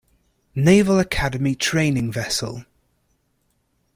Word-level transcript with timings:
Naval 0.55 0.97
Academy 0.97 1.53
training 1.53 2.11
vessel. 2.11 2.65